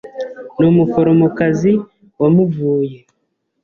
Ni 0.57 0.65
umuforomokazi 0.71 1.71
wamuvuye. 2.21 2.97